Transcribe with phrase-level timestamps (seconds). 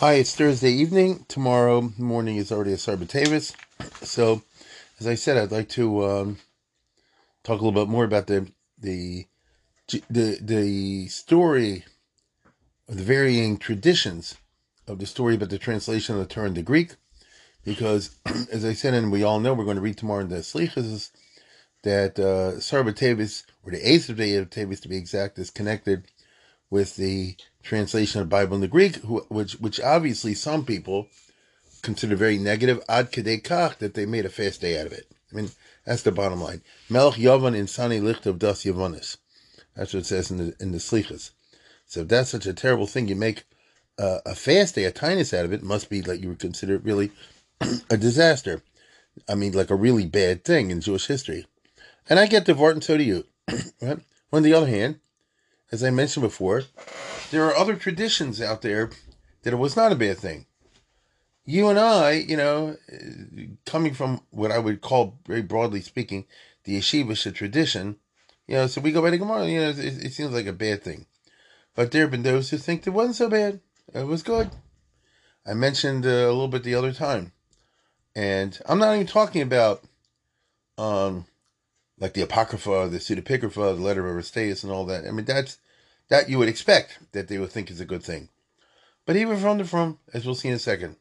[0.00, 1.26] Hi, it's Thursday evening.
[1.28, 3.54] Tomorrow morning is already a Sarbat
[4.02, 4.40] So,
[4.98, 6.38] as I said, I'd like to um,
[7.44, 9.26] talk a little bit more about the the
[10.08, 11.84] the the story
[12.88, 14.36] of the varying traditions
[14.88, 16.96] of the story about the translation of the Torah into Greek,
[17.62, 18.16] because
[18.50, 21.10] as I said, and we all know, we're going to read tomorrow in the Slichas
[21.82, 26.06] that uh, Sarbat or the Eighth of the Tevis to be exact, is connected
[26.70, 28.96] with the translation of the Bible in the Greek,
[29.28, 31.08] which which obviously some people
[31.82, 35.06] consider very negative, ad kach, that they made a fast day out of it.
[35.32, 35.50] I mean,
[35.84, 36.62] that's the bottom line.
[36.90, 39.16] Melch Yavan Insani Licht of Das Yavanis.
[39.76, 41.30] That's what it says in the in the Slichas.
[41.86, 43.44] So if that's such a terrible thing, you make
[43.98, 46.74] uh, a fast day, a tinus out of it, must be like you would consider
[46.74, 47.12] it really
[47.90, 48.62] a disaster.
[49.28, 51.46] I mean, like a really bad thing in Jewish history.
[52.08, 53.26] And I get Vart, and so do you.
[53.82, 53.98] right?
[54.32, 55.00] On the other hand,
[55.72, 56.62] as I mentioned before,
[57.30, 58.90] there are other traditions out there
[59.42, 60.46] that it was not a bad thing.
[61.44, 62.76] You and I, you know,
[63.64, 66.26] coming from what I would call, very broadly speaking,
[66.64, 67.96] the yeshivish tradition,
[68.46, 70.52] you know, so we go by the Gemara, you know, it, it seems like a
[70.52, 71.06] bad thing.
[71.74, 73.60] But there have been those who think it wasn't so bad.
[73.94, 74.50] It was good.
[75.46, 77.32] I mentioned uh, a little bit the other time.
[78.14, 79.82] And I'm not even talking about
[80.76, 81.26] um
[81.98, 85.06] like the Apocrypha, the Pseudepigrapha, the Letter of Aristeas, and all that.
[85.06, 85.58] I mean, that's
[86.10, 88.28] that you would expect that they would think is a good thing.
[89.06, 90.96] But even from the from, as we'll see in a second.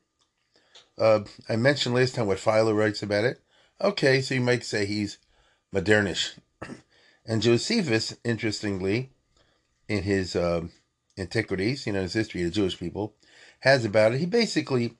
[0.98, 3.42] Uh, I mentioned last time what Philo writes about it.
[3.82, 5.18] Okay, so you might say he's
[5.74, 6.38] modernish.
[7.26, 9.12] and Josephus, interestingly,
[9.88, 10.68] in his uh,
[11.18, 13.14] Antiquities, you know, his history of the Jewish people,
[13.62, 14.20] has about it.
[14.20, 14.94] He basically,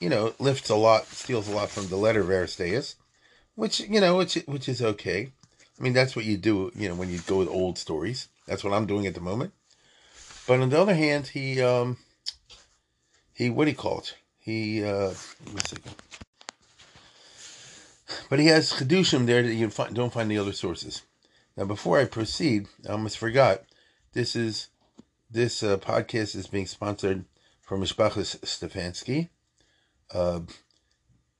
[0.00, 2.96] you know, lifts a lot, steals a lot from the letter of Aristeas,
[3.54, 5.32] which you know, which which is okay.
[5.78, 8.28] I mean, that's what you do, you know, when you go with old stories.
[8.48, 9.52] That's what I'm doing at the moment.
[10.46, 11.98] But on the other hand, he um
[13.32, 14.14] he what do you call it?
[14.38, 15.12] He uh.
[18.30, 21.02] But he has chedushim there that you find, don't find the other sources.
[21.56, 23.64] Now, before I proceed, I almost forgot.
[24.14, 24.68] This is
[25.30, 27.26] this uh, podcast is being sponsored
[27.60, 29.28] from Mishpachas Stefanski,
[30.14, 30.40] uh,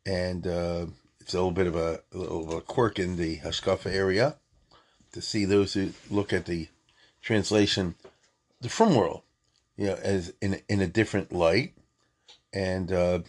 [0.04, 0.86] and uh,
[1.20, 4.36] it's a little bit of a, a little of a quirk in the Hashkafa area
[5.12, 6.68] to see those who look at the
[7.22, 7.94] translation,
[8.60, 9.22] the From World,
[9.76, 11.74] you know, as in in a different light.
[12.52, 13.20] And uh,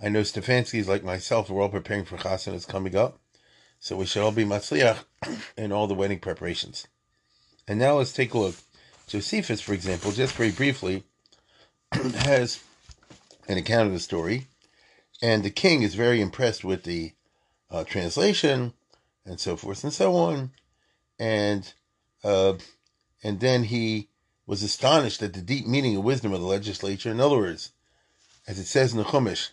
[0.00, 3.18] I know Stefanski's like myself, we're all preparing for Chassan coming up,
[3.80, 4.98] so we should all be matzliach
[5.56, 6.86] in all the wedding preparations.
[7.66, 8.54] And now let's take a look
[9.08, 11.02] Josephus, for example, just very briefly,
[11.92, 12.62] has
[13.48, 14.46] an account of the story,
[15.22, 17.12] and the king is very impressed with the
[17.70, 18.74] uh, translation
[19.24, 20.50] and so forth and so on,
[21.18, 21.72] and
[22.22, 22.52] uh,
[23.22, 24.08] and then he
[24.46, 27.10] was astonished at the deep meaning and wisdom of the legislature.
[27.10, 27.72] In other words,
[28.46, 29.50] as it says in the Chumash,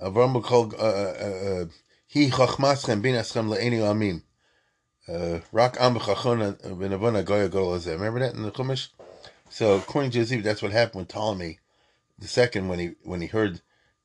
[0.00, 1.64] uh, uh, uh,
[2.06, 4.22] he chachmaschem le'eni am.
[5.08, 5.40] Remember
[8.20, 8.88] that in the Chumash?
[9.48, 11.58] So according to Josephus, that's what happened with Ptolemy
[12.20, 13.60] the second when he when he heard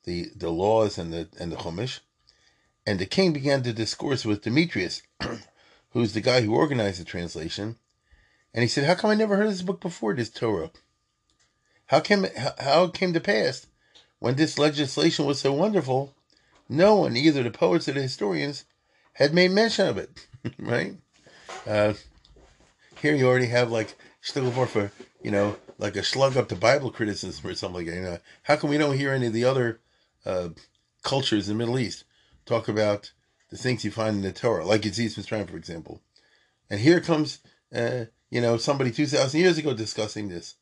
[0.05, 1.99] the the laws and the and the Chumash,
[2.85, 5.03] and the king began to discourse with Demetrius,
[5.89, 7.77] who's the guy who organized the translation,
[8.55, 10.13] and he said, "How come I never heard of this book before?
[10.13, 10.71] This Torah?
[11.87, 12.25] How came
[12.57, 13.67] how, it came to pass
[14.19, 16.15] when this legislation was so wonderful?
[16.69, 18.63] No one, either the poets or the historians,
[19.13, 20.25] had made mention of it."
[20.57, 20.95] right?
[21.67, 21.93] Uh,
[23.01, 24.89] here you already have like Stigler for,
[25.21, 27.95] you know, like a slug up to Bible criticism or something like that.
[27.95, 29.81] You know, how come we don't hear any of the other
[30.25, 30.49] uh,
[31.03, 32.05] cultures in the Middle East
[32.45, 33.11] talk about
[33.49, 36.01] the things you find in the Torah, like Aziz Mitzrayim, for example?
[36.69, 37.39] And here comes,
[37.75, 38.05] uh,
[38.35, 40.55] you know, somebody 2,000 years ago discussing this.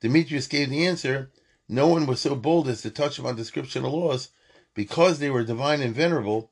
[0.00, 1.30] Demetrius gave the answer.
[1.68, 4.30] No one was so bold as to touch upon description of laws
[4.72, 6.50] because they were divine and venerable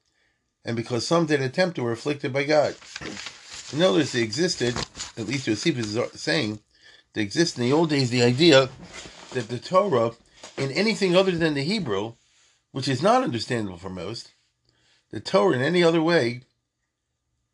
[0.67, 2.75] and because some did attempt to were afflicted by God.
[3.73, 4.76] In other words, they existed,
[5.17, 6.61] at least Josephus is saying,
[7.14, 8.69] they exist in the old days the idea
[9.32, 10.11] that the Torah,
[10.58, 12.17] in anything other than the Hebrew,
[12.73, 14.32] which is not understandable for most,
[15.08, 16.43] the Torah in any other way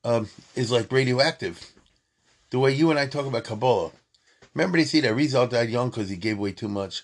[0.03, 1.73] um, is like radioactive.
[2.53, 3.93] The way you and I talk about Kabbalah.
[4.53, 7.03] Remember they see that Rizal died young because he gave away too much.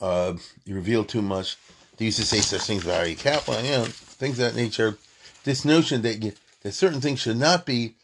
[0.00, 0.34] Uh,
[0.64, 1.56] he revealed too much.
[1.96, 4.98] They used to say such things about Aryeh Kaplan, you know, things of that nature.
[5.44, 6.32] This notion that you,
[6.62, 7.94] that certain things should not be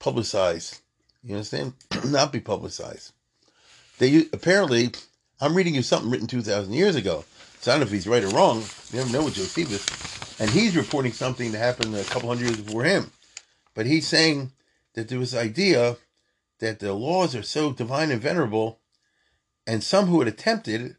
[0.00, 0.80] publicized.
[1.22, 1.74] You understand?
[2.04, 3.12] not be publicized.
[3.98, 4.90] They apparently,
[5.40, 7.24] I'm reading you something written 2,000 years ago.
[7.60, 8.64] So I don't know if he's right or wrong.
[8.90, 10.40] You never know with Josephus.
[10.40, 13.12] And he's reporting something that happened a couple hundred years before him.
[13.74, 14.50] But he's saying
[14.94, 15.96] that there was idea
[16.58, 18.80] that the laws are so divine and venerable,
[19.66, 20.96] and some who had attempted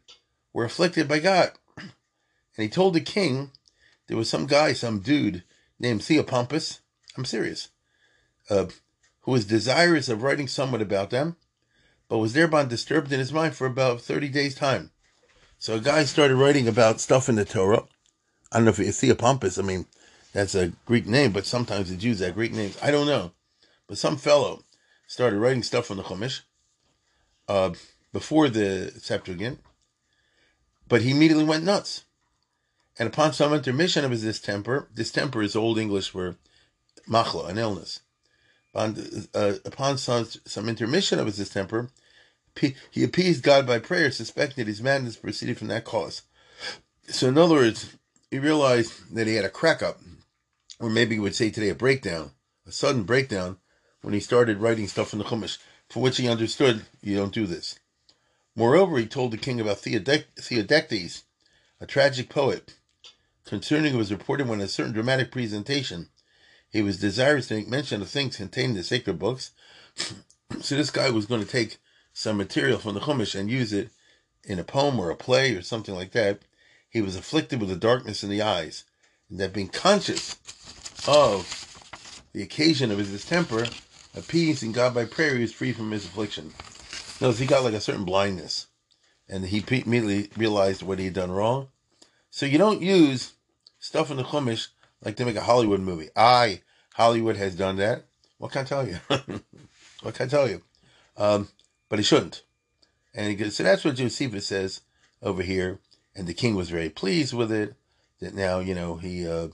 [0.52, 1.52] were afflicted by God.
[1.76, 3.52] And he told the king
[4.08, 5.44] there was some guy, some dude
[5.78, 6.80] named Theopompus,
[7.16, 7.68] I'm serious,
[8.50, 8.66] uh,
[9.20, 11.36] who was desirous of writing somewhat about them,
[12.08, 14.90] but was thereby disturbed in his mind for about 30 days' time.
[15.58, 17.84] So a guy started writing about stuff in the Torah.
[18.50, 19.86] I don't know if it's Theopompus, I mean,
[20.32, 22.78] that's a Greek name, but sometimes the Jews have Greek names.
[22.82, 23.32] I don't know.
[23.86, 24.64] But some fellow
[25.08, 26.42] started writing stuff from the Chumash
[27.48, 27.72] uh,
[28.12, 29.58] before the Septuagint,
[30.86, 32.04] but he immediately went nuts.
[32.98, 36.36] And upon some intermission of his distemper, distemper is Old English for
[37.08, 38.00] machla, an illness.
[38.74, 38.96] Upon,
[39.34, 41.90] uh, upon some, some intermission of his distemper,
[42.90, 46.22] he appeased God by prayer, suspecting that his madness proceeded from that cause.
[47.08, 47.96] So, in other words,
[48.30, 50.00] he realized that he had a crack up,
[50.80, 52.32] or maybe we would say today a breakdown,
[52.66, 53.58] a sudden breakdown,
[54.02, 55.58] when he started writing stuff in the Chumash,
[55.88, 57.78] for which he understood you don't do this.
[58.54, 61.24] Moreover, he told the king about Theodectes,
[61.80, 62.74] a tragic poet,
[63.44, 66.08] concerning who was reported when a certain dramatic presentation,
[66.70, 69.52] he was desirous to make mention of things contained in the sacred books.
[70.60, 71.78] so this guy was going to take
[72.12, 73.90] some material from the Chumash and use it
[74.44, 76.40] in a poem or a play or something like that.
[76.90, 78.84] He was afflicted with a darkness in the eyes,
[79.30, 80.36] and that being conscious
[81.06, 81.68] of
[82.32, 83.66] the occasion of his distemper,
[84.16, 86.52] appeasing God by prayer, he was free from his affliction.
[87.20, 88.66] Notice he got like a certain blindness,
[89.28, 91.68] and he immediately realized what he had done wrong.
[92.30, 93.32] So you don't use
[93.78, 94.68] stuff in the Chumash
[95.04, 96.10] like to make a Hollywood movie.
[96.16, 96.62] I,
[96.94, 98.04] Hollywood has done that.
[98.38, 98.98] What can I tell you?
[100.02, 100.62] what can I tell you?
[101.16, 101.48] Um,
[101.88, 102.42] but he shouldn't.
[103.14, 104.82] And he goes, so that's what Josephus says
[105.22, 105.78] over here.
[106.14, 107.74] And the king was very pleased with it.
[108.20, 109.48] That now, you know, he, uh,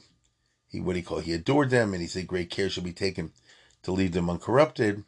[0.68, 1.26] he, what do you call it?
[1.26, 3.32] He adored them and he said great care should be taken
[3.84, 5.04] to leave them uncorrupted.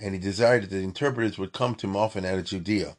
[0.00, 2.96] And he desired that the interpreters would come to him often out of Judea.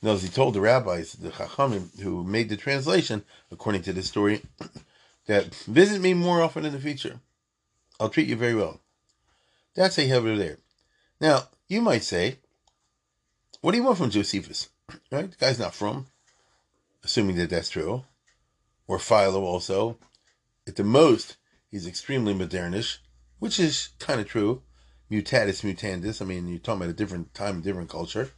[0.00, 4.02] Now, as he told the rabbis, the Chachamim, who made the translation, according to the
[4.02, 4.42] story,
[5.26, 7.20] that visit me more often in the future.
[8.00, 8.80] I'll treat you very well.
[9.76, 10.58] That's a over there.
[11.20, 12.38] Now, you might say,
[13.60, 14.68] what do you want from Josephus?
[15.10, 15.30] Right?
[15.30, 16.06] The guy's not from,
[17.04, 18.04] assuming that that's true.
[18.86, 19.98] Or Philo also.
[20.66, 21.36] At the most,
[21.70, 22.98] he's extremely modernish,
[23.42, 24.62] which is kind of true.
[25.10, 26.22] Mutatis mutandis.
[26.22, 28.30] I mean, you're talking about a different time, different culture.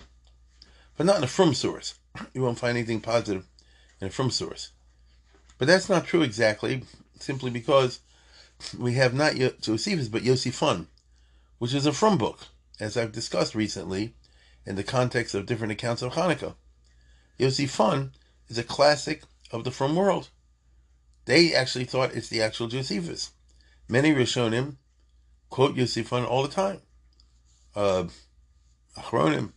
[0.96, 1.96] But not in a from source.
[2.32, 3.44] You won't find anything positive
[4.00, 4.70] in a from source.
[5.58, 6.84] But that's not true exactly,
[7.20, 8.00] simply because
[8.78, 10.86] we have not yet Josephus, but Yosifon,
[11.58, 12.46] which is a from book,
[12.80, 14.14] as I've discussed recently
[14.64, 16.54] in the context of different accounts of Hanukkah.
[17.38, 18.12] Yosifon
[18.48, 20.30] is a classic of the from world.
[21.26, 23.32] They actually thought it's the actual Josephus.
[23.86, 24.76] Many Rishonim
[25.54, 26.80] quote Yosifon all the time.
[27.76, 28.08] Uh,
[28.98, 29.52] Achronim,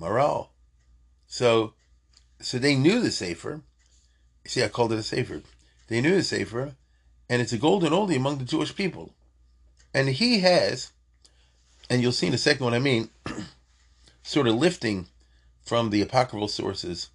[0.00, 0.48] Maral.
[1.26, 1.74] So,
[2.40, 3.60] so they knew the Sefer,
[4.46, 5.42] See, I called it a Sefer.
[5.88, 6.76] They knew the Sefer,
[7.28, 9.12] and it's a golden oldie among the Jewish people.
[9.92, 10.92] And he has,
[11.90, 13.10] and you'll see in a second what I mean,
[14.22, 15.08] sort of lifting
[15.62, 17.10] from the apocryphal sources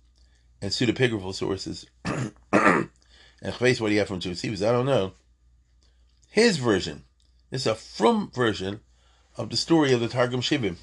[0.61, 1.87] and pseudepigraphal sources.
[2.53, 4.61] and face what you have from Josephus?
[4.61, 5.13] I don't know.
[6.29, 7.05] His version
[7.51, 8.81] is a from version
[9.37, 10.75] of the story of the Targum Shibim.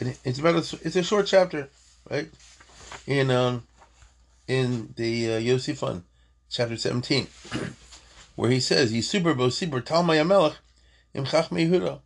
[0.00, 1.68] And it's about a, it's a short chapter,
[2.10, 2.30] right?
[3.06, 3.64] In um,
[4.48, 5.98] in the uh,
[6.50, 7.26] chapter 17,
[8.36, 10.56] where he says, Yisubur Bosibur Talmai Amelech
[11.14, 12.00] im Chachmei Yehuda.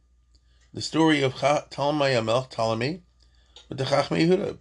[0.75, 3.03] The story of Talmai Amelech, Ptolemy,
[3.69, 4.59] with the Chachmei Yehuda.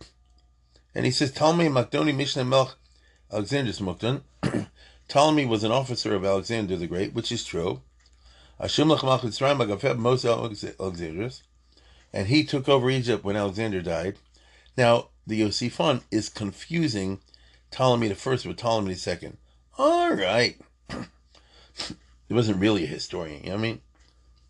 [0.93, 2.73] And he says, Talmai Makdoni Mishnah Melch
[3.31, 4.21] Alexander's Mukdan.
[5.07, 7.81] Ptolemy was an officer of Alexander the Great, which is true.
[12.13, 14.15] And he took over Egypt when Alexander died.
[14.77, 17.19] Now, the Yosifon is confusing
[17.71, 19.37] Ptolemy the first with Ptolemy the second.
[19.77, 20.57] All right.
[20.89, 23.81] he wasn't really a historian, you know what I mean?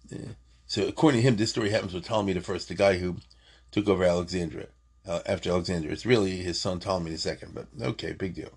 [0.09, 0.33] Yeah.
[0.67, 3.17] So according to him, this story happens with Ptolemy the first, the guy who
[3.71, 4.67] took over Alexandria
[5.07, 5.91] uh, after Alexander.
[5.91, 8.51] It's really his son Ptolemy the second, but okay, big deal.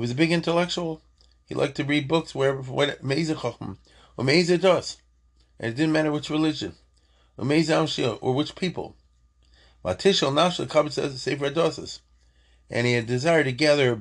[0.00, 1.02] He was a big intellectual.
[1.44, 3.76] He liked to read books wherever, what Meza Chacham,
[4.16, 4.96] or Meza does.
[5.58, 6.74] and it didn't matter which religion,
[7.36, 8.96] or which people.
[9.84, 12.00] Matishal Nashal Kabbat says Sefer Hadosos,
[12.70, 14.00] and he had desire to gather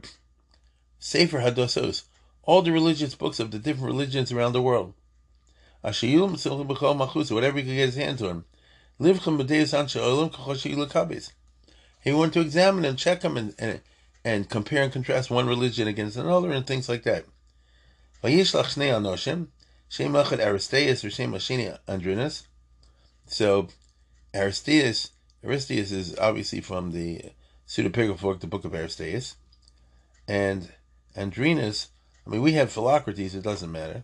[0.99, 2.03] Sefer Hadosos,
[2.43, 4.93] all the religious books of the different religions around the world.
[5.83, 6.37] Ashayum
[7.29, 8.45] whatever he could get his hands on.
[8.97, 9.03] He
[12.13, 13.81] wanted to examine and check them and, and,
[14.23, 17.25] and compare and contrast one religion against another and things like that.
[23.27, 23.67] So,
[24.33, 25.11] Aristeas,
[25.43, 27.31] Aristeas is obviously from the
[27.67, 29.35] Pseudepigrapha, the book of Aristeas.
[30.27, 30.69] And
[31.15, 31.87] Andrinus,
[32.25, 34.03] I mean, we have Philocrates, it doesn't matter.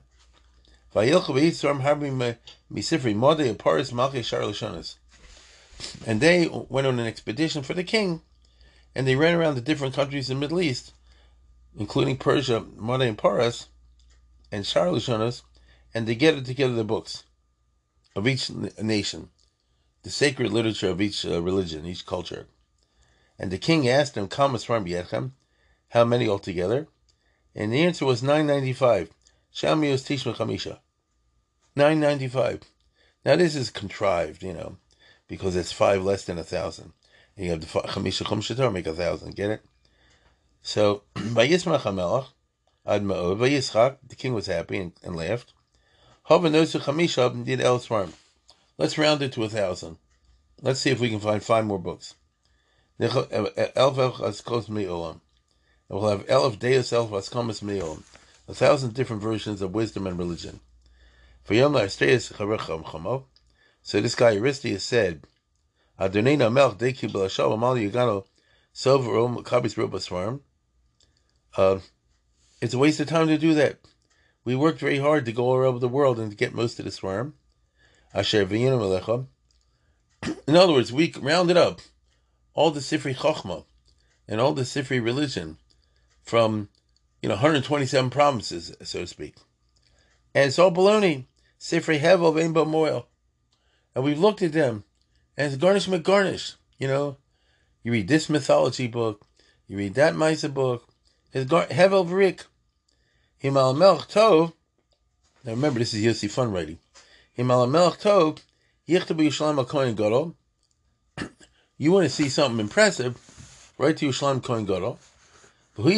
[6.07, 8.21] And they went on an expedition for the king,
[8.95, 10.93] and they ran around the different countries in the Middle East,
[11.77, 13.67] including Persia, Mode and Paras,
[14.51, 14.87] and Shar
[15.93, 17.23] and they gathered together the books
[18.15, 19.29] of each nation,
[20.03, 22.47] the sacred literature of each uh, religion, each culture.
[23.37, 24.29] And the king asked them,
[25.89, 26.87] how many altogether?
[27.53, 29.09] And the answer was 995.
[29.53, 30.79] Shamios Tishma Chamisha.
[31.75, 32.61] 995.
[33.25, 34.77] Now this is contrived, you know,
[35.27, 36.93] because it's five less than a thousand.
[37.37, 39.35] You have the Chamisha Chum Shator make a thousand.
[39.35, 39.65] Get it?
[40.61, 42.27] So, by Yismach HaMelech,
[42.85, 45.53] Ad Ma'od, by Yitzchak, the king was happy and, and laughed.
[46.23, 47.83] Hava Nosu Chamisha and did El.
[48.77, 49.97] Let's round it to a thousand.
[50.61, 52.15] Let's see if we can find five more books.
[52.99, 55.19] Elf Askos Mi'olam.
[55.89, 58.03] And we'll have Elf Deus Elf Askomas Mi'olam.
[58.47, 60.61] A thousand different versions of wisdom and religion.
[61.47, 65.27] So this guy Aristeas said,
[65.99, 68.25] Adonina Melch Deki B'Lashav Amal Yagano
[68.73, 70.41] Soverom Kabis Robaswarm.
[71.55, 71.79] Uh,
[72.61, 73.79] it's a waste of time to do that.
[74.43, 76.85] We worked very hard to go all over the world and to get most of
[76.85, 77.35] the swarm.
[78.13, 78.45] Asher
[80.47, 81.81] In other words, we rounded up
[82.53, 83.65] all the Sifri Chochma
[84.27, 85.57] and all the Sifri religion
[86.23, 86.69] from,
[87.21, 89.35] you know, 127 provinces, so to speak.
[90.33, 91.25] And it's all baloney.
[91.59, 93.07] Sifrei Hevel Vein Moil.
[93.95, 94.83] And we've looked at them,
[95.37, 96.55] and it's garnish McGarnish.
[96.77, 97.17] You know,
[97.83, 99.25] you read this mythology book,
[99.67, 100.87] you read that Misa book.
[101.33, 102.45] It's gar- Hevel Vrik.
[103.43, 104.53] Himal Melch Tov.
[105.43, 106.79] Now remember, this is Yosifon writing.
[107.37, 108.39] Himal Melch Tov.
[108.87, 110.35] Yichtabu Yishlaim HaKohen Gadol.
[111.77, 113.17] You want to see something impressive,
[113.77, 114.97] write to Yishlaim Kohen Gadol.
[115.77, 115.89] And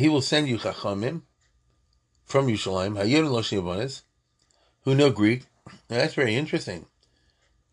[0.00, 1.22] he will send you Chachamim
[2.24, 4.02] from Yerushalayim, Hayir Loshim
[4.82, 5.44] who know Greek.
[5.88, 6.86] Now, that's very interesting.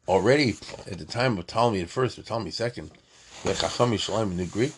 [0.08, 0.56] Already
[0.90, 2.92] at the time of Ptolemy at first, or Ptolemy second,
[3.44, 4.74] the Chacham Yerushalayim knew Greek.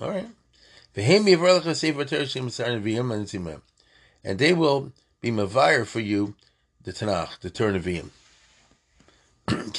[0.00, 0.28] All right.
[4.24, 6.34] And they will be mavire for you
[6.82, 8.10] the Tanakh, the Torah Nevi'im.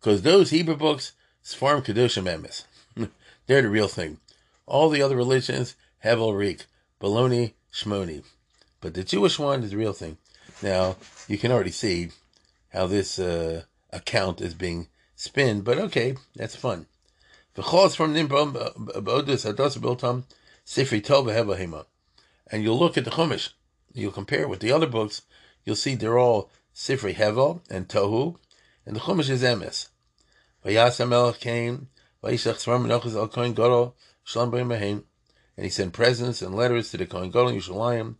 [0.00, 1.12] Because those Hebrew books,
[1.44, 2.64] Sfarm Kedoshim Emes.
[3.46, 4.18] They're the real thing.
[4.66, 6.66] All the other religions have all Reek
[7.00, 8.22] baloney, shmoni.
[8.80, 10.18] But the Jewish one is the real thing.
[10.62, 10.96] Now,
[11.28, 12.10] you can already see
[12.70, 16.86] how this uh, account is being spun, but okay, that's fun.
[17.56, 18.16] Tova
[22.50, 23.50] And you'll look at the Chumash,
[23.92, 25.22] you'll compare it with the other books,
[25.64, 28.36] you'll see they're all Sifri Hevel and Tohu,
[28.84, 29.88] and the Chumash is Emes.
[35.56, 38.16] And he sent presents and letters to the Kohen Gadol Yerushalayim,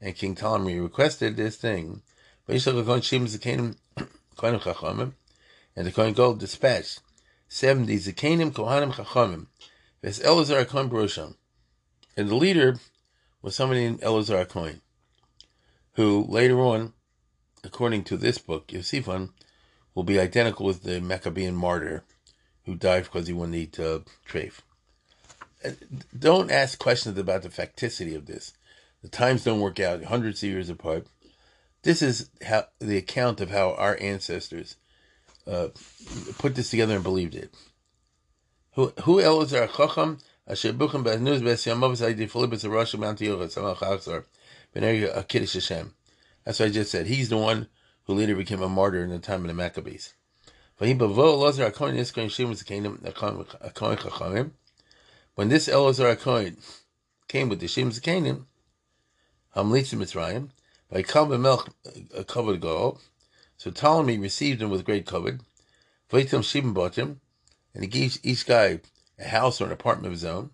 [0.00, 2.02] and King Ptolemy requested this thing.
[5.76, 7.00] And the Kohen Gadol dispatched
[7.48, 9.46] seventy Zakanim Kohanim Chachamim,
[10.02, 11.34] Ves Elazar Kohen Barusham.
[12.16, 12.76] And the leader
[13.42, 14.82] was somebody named Elazar Kohen,
[15.94, 16.92] who later on,
[17.64, 19.30] according to this book, Yosifon,
[19.94, 22.04] will be identical with the Maccabean martyr
[22.66, 24.60] who died because he wouldn't eat uh, treif
[26.16, 28.52] don't ask questions about the facticity of this.
[29.04, 31.06] The times don't work out hundreds of years apart.
[31.82, 34.76] This is how the account of how our ancestors
[35.46, 35.68] uh,
[36.38, 37.54] put this together and believed it.
[38.76, 44.24] Who who Elazar Chacham Asher Buchim Be'nuz Be'siyamav Zaydi Philippus Rosh Mount Yochad Samach Achzar
[44.74, 45.92] B'nei Kiddush Hashem.
[46.46, 47.06] That's what I just said.
[47.06, 47.68] He's the one
[48.04, 50.14] who later became a martyr in the time of the Maccabees.
[50.78, 51.04] When this
[55.68, 56.56] Elazar Cohen
[57.28, 58.46] came with the Shem Zakanim,
[59.56, 60.48] Hamlitzim Mitzrayim,
[60.90, 61.68] by Kabbalah Melch
[62.16, 62.98] uh, covered Go,
[63.56, 65.40] so Ptolemy received him with great covet.
[66.10, 67.20] Vaitam Shibim bought him,
[67.72, 68.80] and he gave each guy
[69.18, 70.50] a house or an apartment of his own.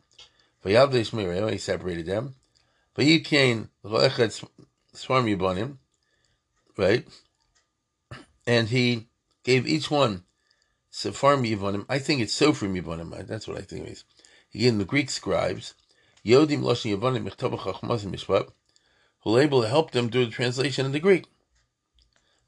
[0.64, 2.34] Vayavdesh Mireo, he separated them.
[2.96, 4.44] Vayikain Lechet
[4.92, 5.76] Swarm Yibonim,
[6.76, 7.06] right?
[8.46, 9.06] And he
[9.44, 10.24] gave each one
[10.90, 11.86] Sepharm Yibonim.
[11.88, 13.26] I think it's Sofrim Yibonim.
[13.26, 14.04] That's what I think it is.
[14.50, 15.74] He gave them the Greek scribes,
[16.24, 18.50] Yodim Lashon Yibonim Michtaba Chachmaz Mishpat,
[19.22, 21.26] who were able to help them do the translation in the Greek.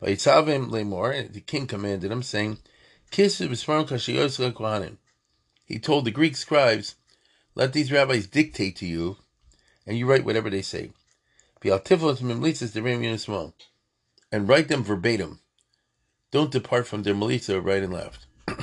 [0.02, 2.58] Vayitzavim Lemor, and the king commanded him, saying.
[3.10, 3.28] He
[5.78, 6.96] told the Greek scribes,
[7.54, 9.18] Let these rabbis dictate to you,
[9.86, 10.92] and you write whatever they say.
[14.32, 15.40] And write them verbatim.
[16.30, 18.24] Don't depart from their melitza right and left.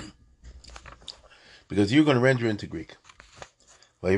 [1.67, 2.95] because you're going to render into Greek.
[4.01, 4.17] Right?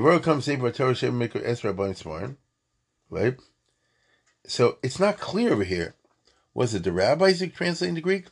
[4.45, 5.95] So it's not clear over here.
[6.53, 8.25] Was it the rabbis who translated the Greek?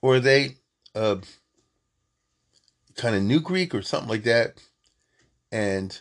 [0.00, 0.56] Or they
[0.94, 1.16] uh,
[2.96, 4.62] kind of new Greek or something like that?
[5.52, 6.00] And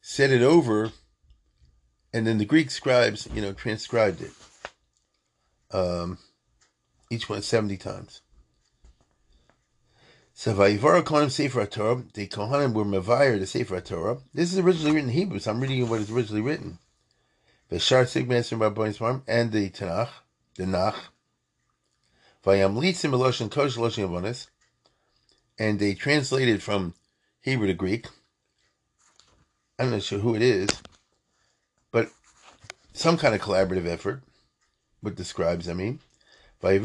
[0.00, 0.92] said it over,
[2.12, 4.32] and then the Greek scribes, you know, transcribed it.
[5.70, 6.18] Um,
[7.10, 8.22] each one 70 times.
[10.32, 14.18] So Vayivara Kohanim Sefer Torah, the Kohanim were Mavayir, the Sefer Torah.
[14.32, 16.78] This is originally written in Hebrew, so I'm reading what is originally written.
[17.68, 18.92] The Shar Sigmas and Rabbi
[19.26, 20.10] and the Tanakh,
[20.54, 20.94] the Nach.
[22.44, 24.46] Vayamlitzim Eloshin Kosh Eloshin Avonis.
[25.58, 26.94] And they translated from
[27.40, 28.06] Hebrew to Greek.
[29.80, 30.68] I'm not sure who it is,
[31.90, 32.08] but
[32.92, 34.22] some kind of collaborative effort
[35.02, 35.98] with the scribes, I mean.
[36.62, 36.84] And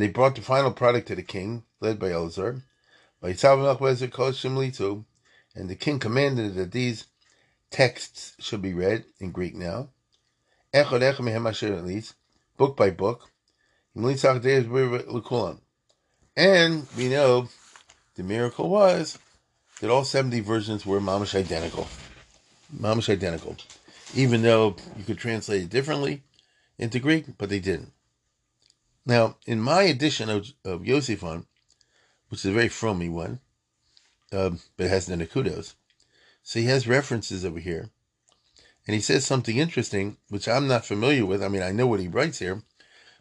[0.00, 2.62] they brought the final product to the king, led by Elazar.
[3.22, 3.32] And
[5.68, 7.06] the king commanded that these
[7.70, 9.88] texts should be read in Greek now.
[10.72, 12.14] At least,
[12.56, 13.30] book by book.
[16.36, 17.48] And we know
[18.14, 19.18] the miracle was
[19.80, 21.88] that all 70 versions were mamish identical.
[22.74, 23.56] Mamish identical.
[24.14, 26.22] Even though you could translate it differently,
[26.80, 27.92] into Greek, but they didn't.
[29.04, 31.44] Now, in my edition of, of Yosifon,
[32.28, 33.40] which is a very frommy one,
[34.32, 35.74] uh, but it has the kudos,
[36.42, 37.90] so he has references over here,
[38.86, 41.42] and he says something interesting, which I'm not familiar with.
[41.42, 42.62] I mean, I know what he writes here,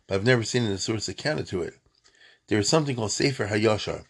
[0.08, 1.75] but I've never seen the source accounted to it.
[2.47, 4.05] There is something called Sefer Hayashar,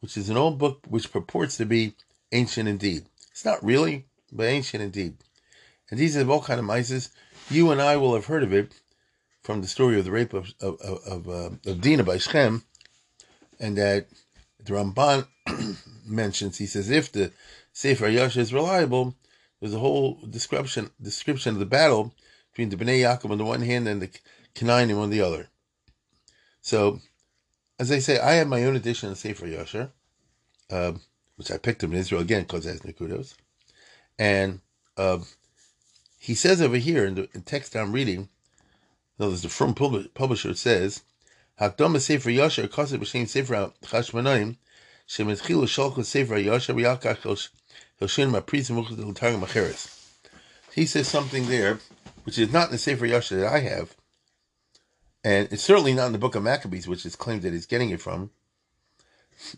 [0.00, 1.94] which is an old book which purports to be
[2.32, 3.06] ancient indeed.
[3.30, 5.16] It's not really, but ancient indeed.
[5.90, 7.10] And these are all kind of mices
[7.50, 8.80] you and I will have heard of it
[9.42, 12.64] from the story of the rape of of of, uh, of Dinah by Shechem,
[13.60, 14.08] and that
[14.64, 15.26] the Ramban
[16.06, 16.58] mentions.
[16.58, 17.32] He says if the
[17.76, 19.14] Sefer Yasha is reliable,
[19.60, 22.14] there's a whole description description of the battle
[22.50, 24.10] between the Bnei Yaakov on the one hand and the
[24.54, 25.48] Canaanim on the other.
[26.62, 27.00] So,
[27.78, 29.92] as I say, I have my own edition of Sefer Yasha,
[30.70, 30.92] uh,
[31.36, 33.34] which I picked up in Israel again because it has Nikudos,
[34.18, 34.60] and.
[34.96, 35.18] Uh,
[36.18, 38.30] he says over here in the in text I'm reading,
[39.18, 41.02] no, the from publisher says,
[41.60, 44.56] Hakdom Sefer Yasher Kosev B'Shem Sefer Chashmonaim
[45.06, 47.50] Shemetchilu Shalchus Sefer Yasher V'Yakach
[47.98, 48.20] He says
[51.08, 51.78] something there,
[52.24, 53.96] which is not in the Sefer Yasher that I have,
[55.24, 57.88] and it's certainly not in the Book of Maccabees, which is claimed that he's getting
[57.90, 58.30] it from.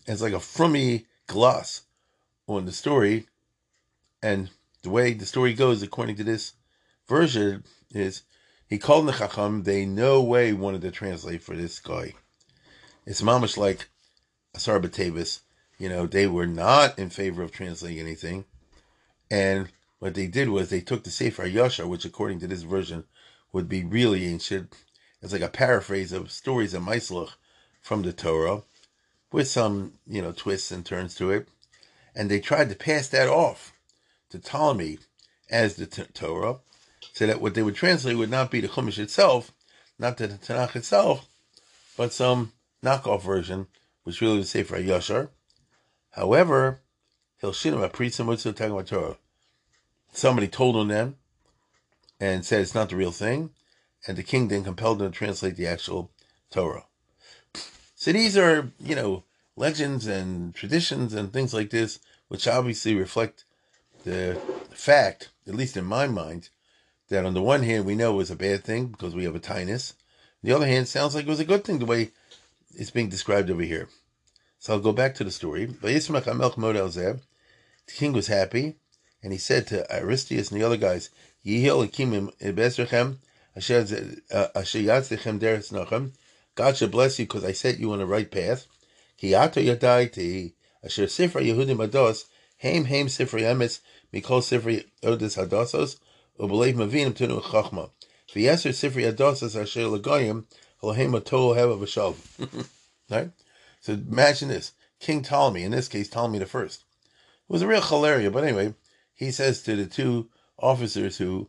[0.07, 1.83] It's like a frummy gloss
[2.46, 3.27] on the story,
[4.22, 4.51] and
[4.83, 6.53] the way the story goes, according to this
[7.09, 8.22] version is
[8.68, 12.14] he called the Chacham, they no way wanted to translate for this guy.
[13.05, 13.88] It's mamish like
[14.55, 15.40] Asar Batavis,
[15.79, 18.45] you know, they were not in favor of translating anything.
[19.31, 23.05] And what they did was they took the Sefer Yasha, which according to this version
[23.53, 24.75] would be really ancient.
[25.23, 27.31] It's like a paraphrase of stories of Maislach
[27.81, 28.62] from the Torah
[29.33, 31.49] with some, you know, twists and turns to it.
[32.14, 33.73] And they tried to pass that off
[34.31, 34.99] to Ptolemy
[35.51, 36.59] as the t- Torah
[37.12, 39.53] so that what they would translate would not be the Chumash itself,
[39.99, 41.27] not the Tanakh itself,
[41.97, 42.53] but some
[42.85, 43.67] knockoff version,
[44.05, 45.31] which really would say for Yashar.
[46.18, 46.81] However,
[47.40, 49.18] Hilshinim Apritzim Mutsu talking Torah.
[50.12, 51.14] Somebody told on them
[52.18, 53.50] and said it's not the real thing,
[54.04, 56.11] and the king then compelled them to translate the actual
[56.50, 56.87] Torah.
[57.94, 59.22] So these are, you know,
[59.54, 63.44] legends and traditions and things like this, which obviously reflect
[64.02, 66.48] the fact, at least in my mind,
[67.11, 69.37] that on the one hand we know it was a bad thing because we have
[69.37, 69.92] a tinus.
[70.42, 72.11] On the other hand, sounds like it was a good thing the way
[72.74, 73.88] it's being described over here.
[74.59, 75.66] So I'll go back to the story.
[75.66, 76.42] The
[77.87, 78.75] king was happy,
[79.23, 81.11] and he said to Aristeas and the other guys,
[84.31, 86.09] uh,
[86.55, 88.66] God should bless you because I set you on the right path.
[90.85, 92.25] Asher Sifra Yehudim Ados,
[92.59, 93.81] Haim Haim Sifra Emes,
[94.12, 95.99] Mikol Sifri Odes Hadasos,
[96.38, 97.90] Ubelev Mavinim Tunu Chachma.
[98.33, 100.44] V'yeser Sifri Hadasos Asher Lagoyim,
[100.83, 102.68] Elohim Atol Heva V'Shalom.
[103.11, 103.31] Right?
[103.81, 104.73] So imagine this.
[105.01, 106.85] King Ptolemy, in this case Ptolemy the First,
[107.49, 108.75] was a real hilaria, but anyway,
[109.14, 111.49] he says to the two officers who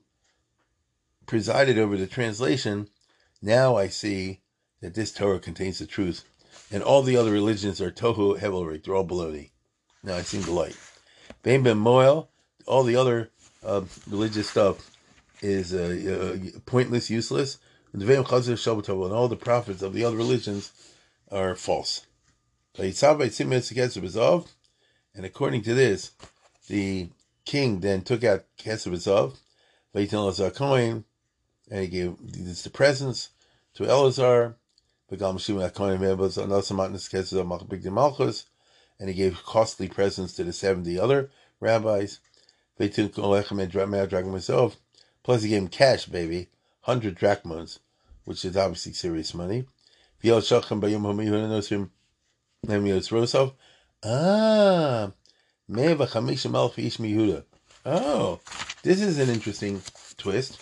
[1.26, 2.90] presided over the translation,
[3.42, 4.42] now I see
[4.82, 6.24] that this Torah contains the truth,
[6.72, 9.50] and all the other religions are tohu hevelrik, they're all baloney.
[10.04, 10.78] Now I see the light.
[11.44, 12.30] Bain ben moel,
[12.66, 13.30] all the other
[13.66, 14.92] uh, religious stuff
[15.42, 17.58] is uh, uh, pointless, useless.
[17.92, 20.72] And all the prophets of the other religions
[21.32, 22.06] are false.
[22.80, 22.96] And
[25.26, 26.12] according to this,
[26.70, 27.10] the
[27.44, 29.36] king then took out Kesavazov,
[29.94, 30.10] and
[31.82, 33.32] he gave this the presents
[33.74, 34.56] to Elazar,
[39.00, 42.22] and he gave costly presents to the 70 other rabbis.
[42.78, 43.10] Plus, he
[45.50, 46.48] gave him cash, baby,
[46.86, 47.80] 100 drachmas,
[48.24, 49.66] which is obviously serious money.
[54.04, 55.12] Ah,
[55.70, 57.44] Meva Chamishim Ish Mihuda.
[57.86, 58.40] Oh,
[58.84, 59.82] this is an interesting
[60.18, 60.62] twist,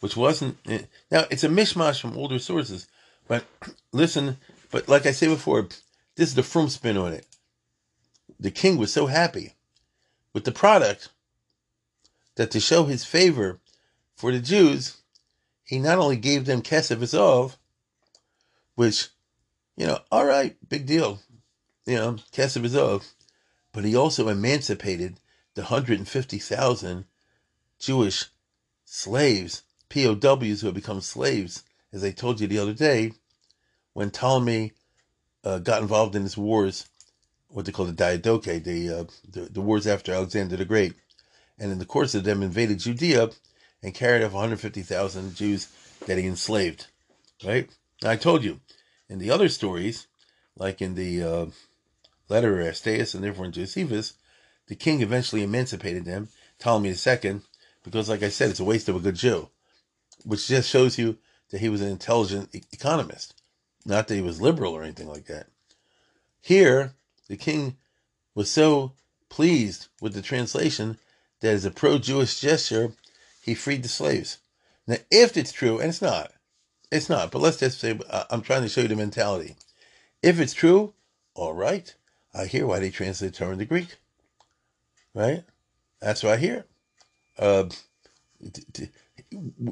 [0.00, 0.58] which wasn't.
[0.68, 2.86] Eh, now, it's a mishmash from older sources,
[3.26, 3.44] but
[3.92, 4.36] listen,
[4.70, 5.62] but like I said before,
[6.16, 7.26] this is the from spin on it.
[8.38, 9.54] The king was so happy
[10.32, 11.08] with the product
[12.36, 13.58] that to show his favor
[14.14, 14.98] for the Jews,
[15.64, 17.56] he not only gave them kesef
[18.74, 19.08] which,
[19.76, 21.20] you know, all right, big deal,
[21.86, 23.06] you know, kesef azov,
[23.72, 25.18] but he also emancipated
[25.54, 27.04] the 150,000
[27.78, 28.26] Jewish
[28.84, 33.12] slaves, POWs who had become slaves, as I told you the other day,
[33.92, 34.72] when Ptolemy
[35.44, 36.86] uh, got involved in his wars,
[37.48, 40.94] what they call the Diadochi, the, uh, the, the wars after Alexander the Great,
[41.58, 43.30] and in the course of them invaded Judea
[43.82, 45.68] and carried off 150,000 Jews
[46.06, 46.86] that he enslaved.
[47.44, 47.68] Right?
[48.04, 48.60] I told you
[49.12, 50.06] in the other stories,
[50.56, 51.46] like in the uh,
[52.30, 54.14] letter of Aristeas and therefore in Josephus,
[54.68, 57.42] the king eventually emancipated them, Ptolemy II,
[57.84, 59.50] because, like I said, it's a waste of a good Jew,
[60.24, 61.18] which just shows you
[61.50, 63.34] that he was an intelligent e- economist,
[63.84, 65.48] not that he was liberal or anything like that.
[66.40, 66.94] Here,
[67.28, 67.76] the king
[68.34, 68.92] was so
[69.28, 70.96] pleased with the translation
[71.40, 72.92] that as a pro Jewish gesture,
[73.42, 74.38] he freed the slaves.
[74.86, 76.32] Now, if it's true, and it's not,
[76.92, 79.56] it's not, but let's just say uh, I'm trying to show you the mentality.
[80.22, 80.94] If it's true,
[81.34, 81.94] all right,
[82.34, 83.96] I hear why they translate Torah into Greek
[85.14, 85.44] right?
[86.00, 86.64] That's what I hear.
[87.38, 87.64] Uh,
[88.52, 88.88] t- t-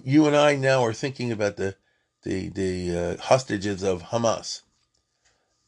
[0.04, 1.76] you and I now are thinking about the
[2.22, 4.62] the the uh, hostages of Hamas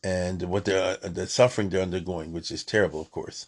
[0.03, 3.47] and what they're uh, the suffering they're undergoing, which is terrible, of course.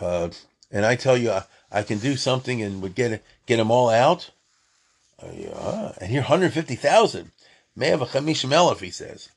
[0.00, 0.30] Uh,
[0.70, 3.90] and I tell you, I, I, can do something and would get get them all
[3.90, 4.30] out.
[5.22, 7.30] Uh, yeah, and here, hundred fifty thousand.
[7.76, 9.28] May have a chamishim he says.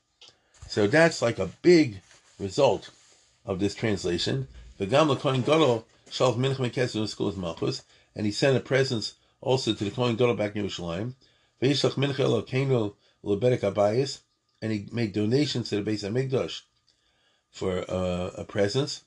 [0.68, 2.00] So that's like a big
[2.38, 2.90] result
[3.44, 4.48] of this translation.
[4.78, 7.82] The Gam Kohen Gadol Shalach Mincha Meketz in school Malchus,
[8.14, 11.14] and he sent a present also to the Kohen Gadol back in Yerushalayim.
[11.62, 12.94] Ve'ishlach Mincha Elokeinu
[13.24, 14.20] Leberek Abayis,
[14.60, 16.62] and he made donations to the base of Migdash
[17.50, 19.02] for uh, a present.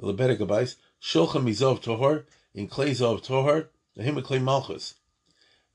[0.00, 0.76] Leberek Abayis.
[1.00, 4.94] Shulchan Mizov Tohar, in clay Zov Tohar, the him Malchus.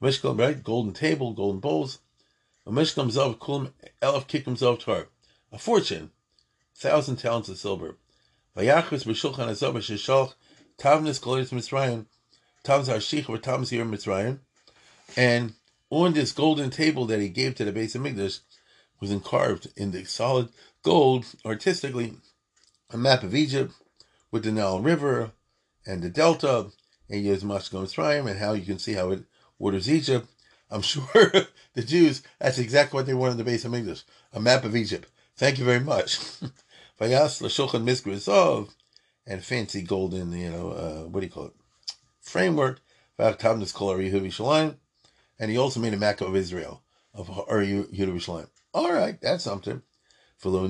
[0.02, 0.64] Mishkal, right?
[0.64, 2.00] Golden table, golden bowls.
[2.66, 5.08] A Mishkal Zov Kulam Elf Kikum Zov Tohar.
[5.52, 6.12] A fortune,
[6.76, 7.98] thousand talents of silver.
[8.56, 10.34] Vayachus b'shulchan azov b'shishach
[10.78, 12.06] Tavnis Gloris Mitzrayim,
[12.64, 14.40] Tavnis Arshich or Tavnis here Mitzrayim,
[15.16, 15.54] and
[15.92, 18.40] on this golden table that he gave to the base of Migdash
[19.00, 20.50] was carved in the solid
[20.84, 22.14] gold, artistically,
[22.90, 23.74] a map of Egypt
[24.32, 25.32] with the Nile River
[25.86, 26.72] and the Delta,
[27.10, 29.24] and Yez Mashko Mitzrayim, and how you can see how it
[29.62, 30.28] waters Egypt.
[30.70, 31.06] I'm sure
[31.74, 34.76] the Jews, that's exactly what they wanted in the base of Migdash, a map of
[34.76, 35.08] Egypt.
[35.36, 36.20] Thank you very much.
[37.00, 38.68] Vayas l'shulchan
[39.28, 41.54] and fancy golden, you know, uh, what do you call it?
[42.20, 42.80] Framework.
[43.20, 43.38] And
[45.52, 46.82] he also made a map of Israel,
[47.14, 48.48] of Yerushalayim.
[48.74, 49.84] All right, that's something.
[50.40, 50.68] So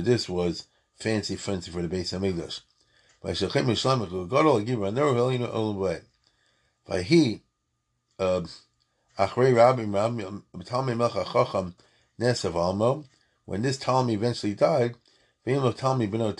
[0.00, 2.22] this was fancy, fancy for the base of
[3.24, 3.40] Migdash.
[6.86, 7.40] By he,
[13.46, 14.94] when this Ptolemy eventually died,
[15.46, 16.34] of Ptolemy ben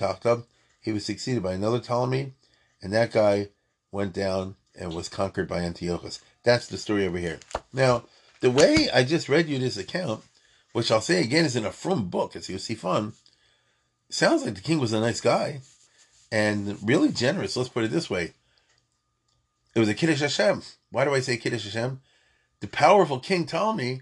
[0.81, 2.33] he was succeeded by another Ptolemy,
[2.83, 3.49] and that guy
[3.90, 6.20] went down and was conquered by Antiochus.
[6.42, 7.38] That's the story over here.
[7.73, 8.05] Now,
[8.40, 10.23] the way I just read you this account,
[10.73, 13.14] which I'll say again is in a from book, see fun,
[14.11, 15.62] sounds like the king was a nice guy,
[16.35, 17.57] and really generous.
[17.57, 18.33] Let's put it this way.
[19.73, 20.62] It was a Kiddush Hashem.
[20.90, 22.01] Why do I say Kiddush Hashem?
[22.59, 24.01] The powerful King Ptolemy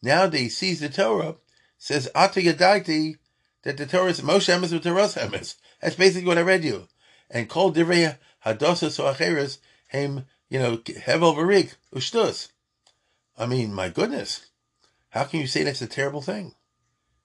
[0.00, 1.34] nowadays sees the Torah,
[1.76, 3.16] says Ata Yadaiti,
[3.64, 5.56] that the Torah is Moshe Emes with Torah Emes.
[5.82, 6.86] That's basically what I read you.
[7.28, 9.58] And called Divrei Hadosa Soacheres,
[9.88, 12.52] him, you know, Hevel Varik, Ushtus.
[13.36, 14.46] I mean, my goodness.
[15.08, 16.54] How can you say that's a terrible thing?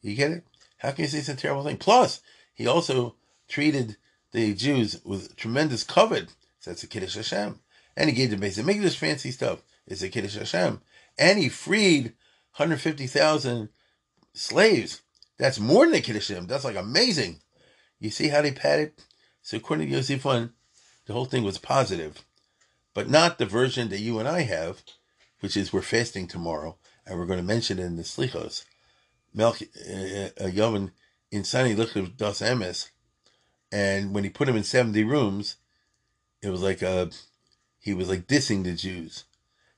[0.01, 0.43] You get it?
[0.77, 1.77] How can you say it's a terrible thing?
[1.77, 2.21] Plus,
[2.55, 3.13] he also
[3.47, 3.97] treated
[4.36, 6.30] the Jews with tremendous covet.
[6.60, 7.60] So that's a Kiddush Hashem.
[7.95, 9.63] And he gave them make this fancy stuff.
[9.88, 10.82] It's a Kiddush Hashem.
[11.17, 12.13] And he freed
[12.58, 13.69] 150,000
[14.34, 15.02] slaves.
[15.38, 16.48] That's more than a Kiddush Hashem.
[16.48, 17.39] That's like amazing.
[18.00, 18.91] You see how they padded?
[19.41, 22.26] So according to Yosef the whole thing was positive,
[22.93, 24.82] but not the version that you and I have,
[25.39, 28.65] which is we're fasting tomorrow, and we're going to mention it in the Slichos.
[29.36, 30.91] Melch uh, uh, Yovan
[31.32, 32.89] Insani at Das Emes,
[33.71, 35.58] and when he put him in seventy rooms,
[36.41, 37.10] it was like a,
[37.80, 39.25] he was like dissing the Jews.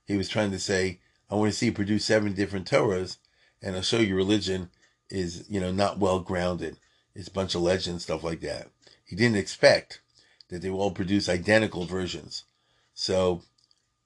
[0.05, 3.17] He was trying to say, "I want to see you produce seven different Torahs,
[3.61, 4.69] and I'll show you religion
[5.09, 6.77] is you know not well grounded.
[7.15, 8.69] It's a bunch of legends, stuff like that."
[9.05, 10.01] He didn't expect
[10.49, 12.43] that they will all produce identical versions.
[12.93, 13.43] So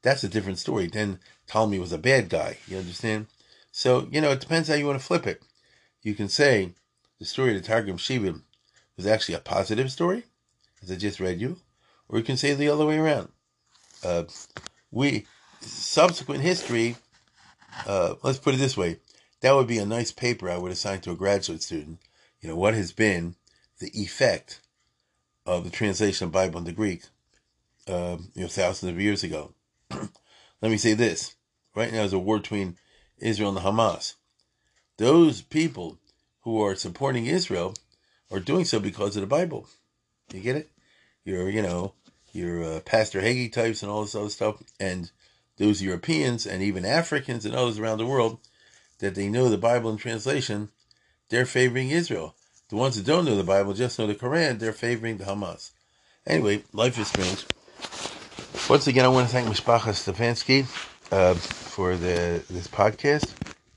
[0.02, 0.88] that's a different story.
[0.88, 2.58] Then Ptolemy was a bad guy.
[2.68, 3.28] You understand?
[3.72, 5.42] So, you know, it depends how you want to flip it.
[6.02, 6.74] You can say
[7.20, 8.44] the story of the Targum Shibim
[9.02, 10.24] was actually a positive story,
[10.84, 11.58] as I just read you,
[12.08, 13.30] or you can say the other way around.
[14.04, 14.24] Uh,
[14.92, 15.26] we
[15.60, 16.98] subsequent history.
[17.88, 18.98] Uh, let's put it this way:
[19.42, 21.98] that would be a nice paper I would assign to a graduate student.
[22.42, 23.36] You know, what has been
[23.80, 24.62] the effect
[25.48, 27.04] of the translation of Bible into Greek,
[27.88, 29.56] uh, you know, thousands of years ago.
[29.90, 31.36] Let me say this:
[31.74, 32.78] right now, there's a war between
[33.18, 34.14] Israel and Hamas.
[34.98, 35.98] Those people
[36.42, 37.74] who are supporting Israel
[38.32, 39.68] are doing so because of the Bible.
[40.34, 40.70] You get it?
[41.26, 41.94] You're, you know,
[42.34, 45.12] your uh, Pastor Hagee types and all this other stuff, and
[45.58, 48.40] those Europeans and even Africans and others around the world
[49.00, 50.70] that they know the Bible in translation,
[51.30, 52.36] they're favoring Israel.
[52.70, 55.72] The ones that don't know the Bible just know the Quran, they're favoring the Hamas.
[56.26, 57.46] Anyway, life is strange.
[58.70, 60.64] Once again, I want to thank Mishpacha Stefanski
[61.12, 63.34] uh, for the this podcast.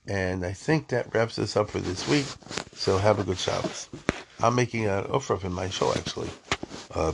[0.07, 2.27] And I think that wraps us up for this week.
[2.75, 3.88] So have a good Shabbos.
[4.44, 6.28] I'm making an offer in my show actually
[6.94, 7.12] uh,